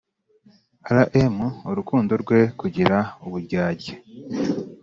Rm 0.95 1.35
urukundo 1.71 2.13
rwe 2.21 2.39
kugira 2.59 2.97
uburyarya 3.25 3.93